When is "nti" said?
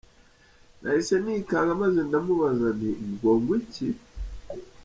2.77-2.89